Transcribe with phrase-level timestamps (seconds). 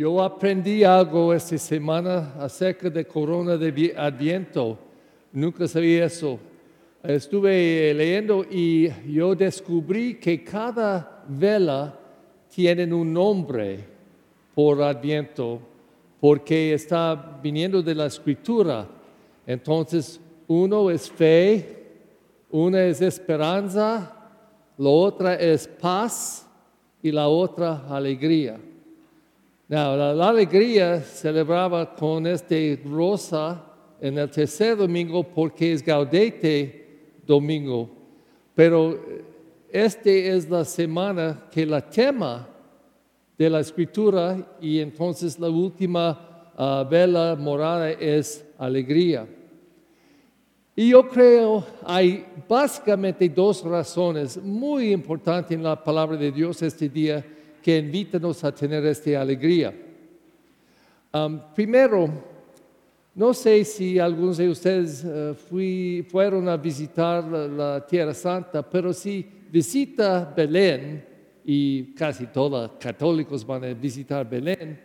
[0.00, 4.78] Yo aprendí algo esta semana acerca de corona de vi- adviento.
[5.30, 6.38] Nunca sabía eso.
[7.02, 11.94] Estuve leyendo y yo descubrí que cada vela
[12.48, 13.84] tiene un nombre
[14.54, 15.60] por adviento
[16.18, 18.88] porque está viniendo de la escritura.
[19.46, 21.90] Entonces, uno es fe,
[22.50, 24.16] una es esperanza,
[24.78, 26.48] la otra es paz
[27.02, 28.58] y la otra alegría.
[29.70, 33.64] Now, la, alegría celebraba con este rosa
[34.00, 37.88] en el tercer domingo porque es gaudete domingo.
[38.52, 39.00] Pero
[39.70, 42.48] esta es la semana que la tema
[43.38, 49.24] de la escritura y entonces la última ah, vela morada es alegría.
[50.74, 56.88] Y yo creo hay básicamente dos razones muy importantes en la palabra de Dios este
[56.88, 57.24] día
[57.62, 59.74] que invítanos a tener esta alegría.
[61.54, 62.08] Primero,
[63.14, 68.92] no sé si algunos de ustedes eh, fueron a visitar la, la Tierra Santa, pero
[68.92, 71.10] si visita Belén,
[71.44, 74.80] y casi todos católicos van a visitar Belén,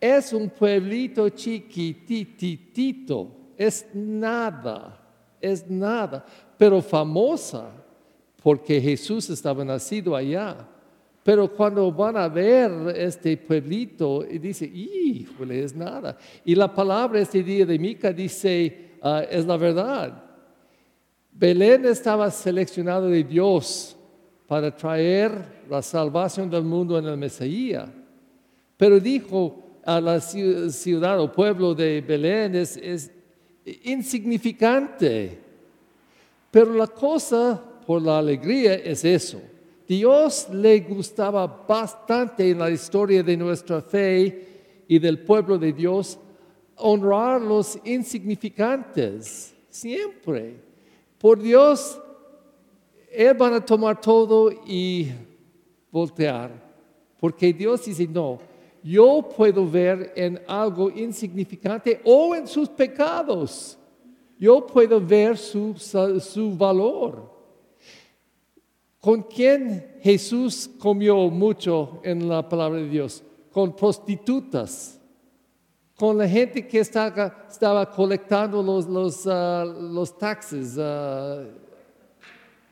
[0.00, 4.96] es un pueblito chiquititito, es nada,
[5.40, 6.24] es nada,
[6.56, 7.72] pero famosa
[8.42, 10.68] porque Jesús estaba nacido allá.
[11.28, 16.16] Pero cuando van a ver este pueblito, dice, híjole, es nada.
[16.42, 20.24] Y la palabra este día de Mica dice, ah, es la verdad.
[21.30, 23.94] Belén estaba seleccionado de Dios
[24.46, 25.32] para traer
[25.68, 27.90] la salvación del mundo en el Mesías.
[28.78, 33.12] Pero dijo a la ci- ciudad o pueblo de Belén es, es
[33.84, 35.38] insignificante.
[36.50, 39.42] Pero la cosa por la alegría es eso.
[39.88, 46.18] Dios le gustaba bastante en la historia de nuestra fe y del pueblo de Dios
[46.76, 50.56] honrar los insignificantes, siempre.
[51.16, 51.98] Por Dios,
[53.10, 55.08] Él van a tomar todo y
[55.90, 56.50] voltear.
[57.18, 58.38] Porque Dios dice, no,
[58.82, 63.78] yo puedo ver en algo insignificante o en sus pecados.
[64.38, 67.37] Yo puedo ver su, su valor.
[69.00, 73.22] ¿Con quién Jesús comió mucho en la palabra de Dios?
[73.52, 75.00] Con prostitutas,
[75.96, 79.64] con la gente que estaba, colectando los, ah,
[80.18, 80.76] taxes.
[80.78, 81.44] ah,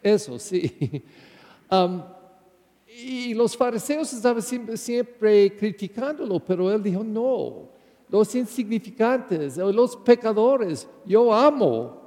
[0.02, 1.02] eso, sí.
[2.98, 7.68] Y los fariseos estaban siempre, siempre criticándolo, pero él dijo, no,
[8.08, 12.05] los insignificantes, los pecadores, yo amo.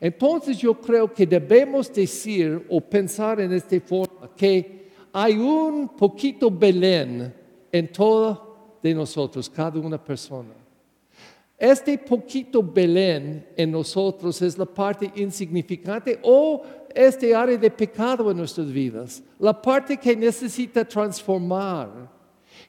[0.00, 6.50] Entonces yo creo que debemos decir o pensar en esta forma, que hay un poquito
[6.50, 7.32] Belén
[7.70, 8.40] en toda
[8.82, 10.54] de nosotros, cada una persona.
[11.56, 16.62] Este poquito Belén en nosotros es la parte insignificante o
[16.94, 22.12] este área de pecado en nuestras vidas, la parte que necesita transformar.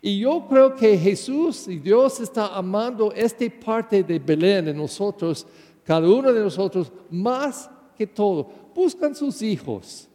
[0.01, 5.45] Y yo creo que Jesús y Dios está amando esta parte de Belén en nosotros,
[5.85, 8.49] cada uno de nosotros, más que todo.
[8.73, 10.09] Buscan sus hijos.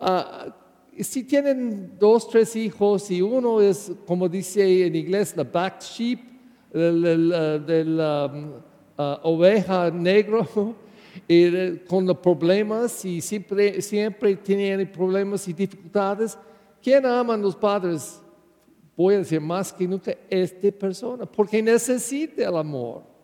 [0.00, 0.54] Ah,
[0.98, 6.20] si tienen dos, tres hijos y uno es, como dice en inglés, la black sheep,
[6.72, 9.90] de la oveja
[11.28, 16.38] de- con los problemas y siempre, siempre tienen problemas y dificultades,
[16.82, 18.20] ¿quién aman los padres?
[18.96, 23.15] Voy a decir más que nunca esta persona, porque necesita el amor.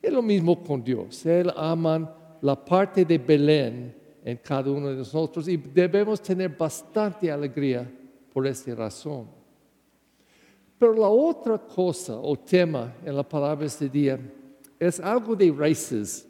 [0.00, 1.24] Es lo mismo con Dios.
[1.26, 7.30] Él ama la parte de Belén en cada uno de nosotros y debemos tener bastante
[7.30, 7.88] alegría
[8.32, 9.28] por esta razón.
[10.78, 14.18] Pero la otra cosa o tema en la palabra este día
[14.78, 16.28] es algo de raíces.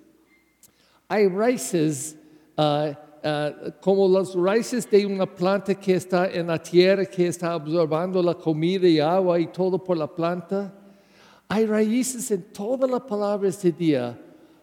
[1.08, 2.16] Hay raíces
[2.56, 2.92] ah,
[3.24, 8.22] ah, como las raíces de una planta que está en la tierra, que está absorbando
[8.22, 10.72] la comida y agua y todo por la planta.
[11.48, 14.18] Hay raíces en toda la palabra este día.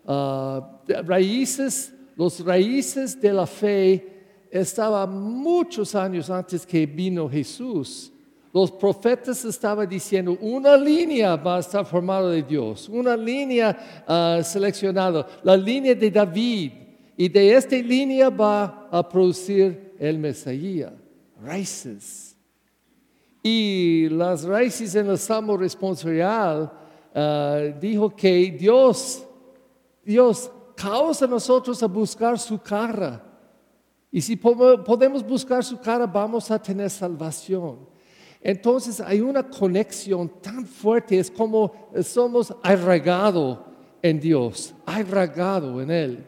[0.06, 8.12] Ah, raíces, los raíces de la fe estaban muchos años antes que vino Jesús.
[8.54, 14.42] Los profetas estaban diciendo, una línea va a estar formada de Dios, una línea ah,
[14.44, 16.72] seleccionada, la línea de David.
[17.16, 20.92] Y de esta línea va a producir el Mesías.
[21.42, 22.33] Raíces.
[23.46, 26.72] Y las raíces en el Salmo responsorial
[27.14, 29.26] ah, dijo que Dios,
[30.04, 33.22] Dios causa a nosotros a buscar su cara.
[34.10, 37.80] Y si po- podemos buscar su cara, vamos a tener salvación.
[38.40, 43.60] Entonces hay una conexión tan fuerte, es como somos arraigados
[44.02, 46.28] en Dios, arraigado en Él.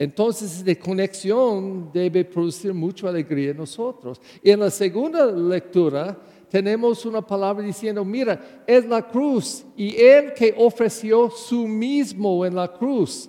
[0.00, 4.18] Entonces, de conexión debe producir mucha alegría en nosotros.
[4.42, 6.18] Y en la segunda lectura
[6.48, 12.54] tenemos una palabra diciendo, mira, es la cruz y Él que ofreció su mismo en
[12.54, 13.28] la cruz.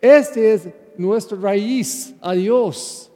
[0.00, 3.10] Este es nuestra raíz a Dios.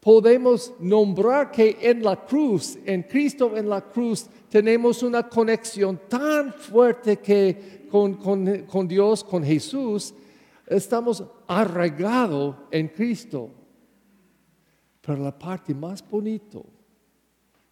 [0.00, 6.52] Podemos nombrar que en la cruz, en Cristo en la cruz, tenemos una conexión tan
[6.52, 8.16] fuerte que con,
[8.66, 10.12] con Dios, con Jesús,
[10.66, 13.50] estamos arraigados en Cristo.
[15.00, 16.60] Pero la parte más bonita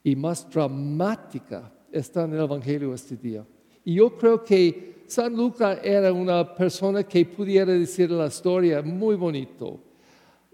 [0.04, 3.44] y más dramática está en el Evangelio este día.
[3.84, 9.16] Y yo creo que San Lucas era una persona que pudiera decir la historia muy
[9.16, 9.80] bonito.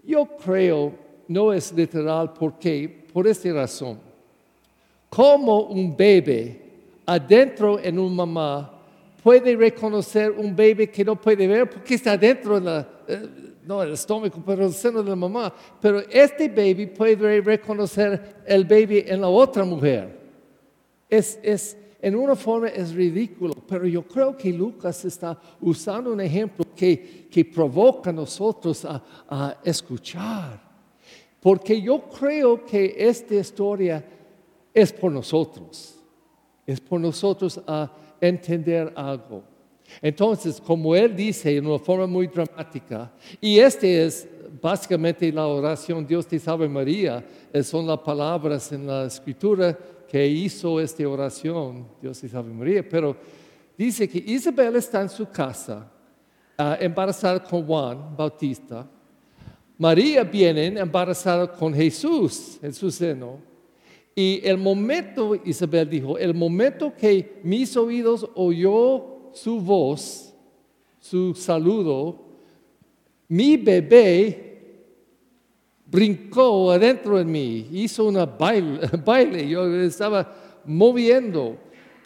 [0.05, 0.95] Yo creo,
[1.29, 3.99] no es literal, porque por esta razón.
[5.11, 6.63] Como un bebé
[7.07, 8.78] adentro en una mamá
[9.23, 13.29] puede reconocer un bebé que no puede ver porque está dentro en la, eh,
[13.65, 15.53] no el estómago, pero el seno de la mamá.
[15.81, 20.19] Pero este bebé puede reconocer el bebé en la otra mujer.
[21.09, 26.21] Es, es, en una forma es ridículo, pero yo creo que Lucas está usando un
[26.21, 30.69] ejemplo que, que provoca a nosotros a, a escuchar.
[31.41, 34.05] Porque yo creo que esta historia
[34.73, 35.97] es por nosotros.
[36.67, 39.43] Es por nosotros a entender algo.
[40.03, 43.11] Entonces, como él dice en una forma muy dramática,
[43.41, 44.29] y este es
[44.61, 49.77] básicamente la oración Dios te salve María, eh, son las palabras en la escritura
[50.09, 53.17] que hizo esta oración, Dios te salve María, pero
[53.77, 55.91] dice que Isabel está en su casa,
[56.57, 58.87] ah, embarazada con Juan Bautista,
[59.79, 63.39] María viene embarazada con Jesús en su seno,
[64.21, 70.35] y el momento, Isabel dijo, el momento que mis oídos oyó su voz,
[70.99, 72.19] su saludo,
[73.29, 74.73] mi bebé
[75.87, 80.35] brincó adentro de mí, hizo una baile, baile, yo estaba
[80.65, 81.57] moviendo.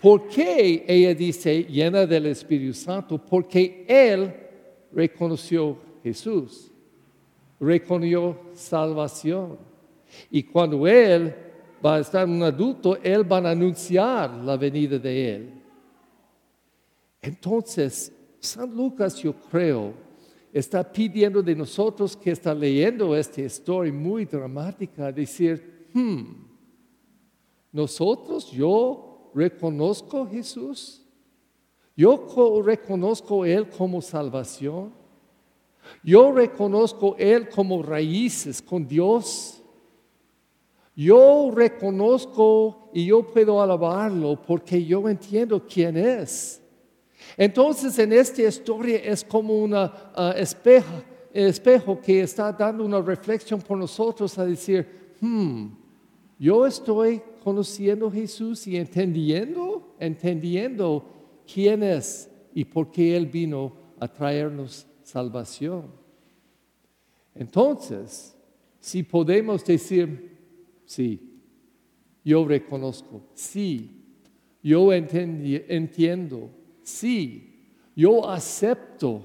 [0.02, 3.16] ¿Por qué ella dice llena del Espíritu Santo?
[3.16, 4.34] Porque él
[4.92, 6.70] reconoció Jesús,
[7.58, 9.56] reconoció salvación.
[10.30, 11.51] Y cuando él
[11.84, 15.62] va a estar un adulto, él va a anunciar la venida de él.
[17.20, 19.94] Entonces, San Lucas, yo creo,
[20.52, 26.22] está pidiendo de nosotros que está leyendo esta historia muy dramática, decir, hmm,
[27.72, 31.02] nosotros, yo reconozco a Jesús,
[31.96, 34.92] yo reconozco a Él como salvación,
[36.02, 39.61] yo reconozco a Él como raíces con Dios.
[40.94, 46.60] Yo reconozco y yo puedo alabarlo porque yo entiendo quién es.
[47.36, 51.02] Entonces en esta historia es como un ah, espejo,
[51.32, 55.68] espejo que está dando una reflexión por nosotros a decir, hmm,
[56.38, 61.04] yo estoy conociendo a Jesús y entendiendo, entendiendo
[61.52, 65.84] quién es y por qué Él vino a traernos salvación.
[67.34, 68.36] Entonces,
[68.78, 70.31] si podemos decir,
[70.92, 71.18] Sí,
[72.22, 73.22] yo reconozco.
[73.32, 74.04] Sí,
[74.62, 76.50] yo entiendo.
[76.82, 79.22] Sí, yo acepto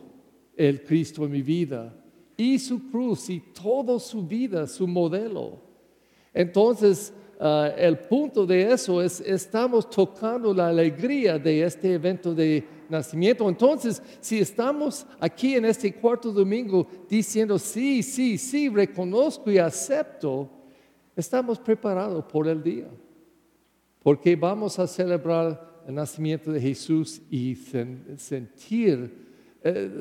[0.56, 1.94] el Cristo en mi vida
[2.38, 5.60] y su cruz y toda su vida, su modelo.
[6.34, 12.64] Entonces, ah, el punto de eso es, estamos tocando la alegría de este evento de
[12.88, 13.50] nacimiento.
[13.50, 20.57] Entonces, si estamos aquí en este cuarto domingo diciendo, sí, sí, sí, reconozco y acepto,
[21.18, 22.88] Estamos preparados por el día,
[24.04, 27.56] porque vamos a celebrar el nacimiento de Jesús y
[28.18, 29.28] sentir
[29.64, 29.92] eh,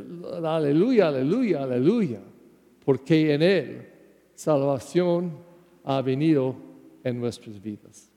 [0.44, 2.20] aleluya, aleluya, aleluya,
[2.84, 3.88] porque en Él
[4.34, 5.32] salvación
[5.84, 6.54] ha venido
[7.02, 8.12] en nuestras vidas.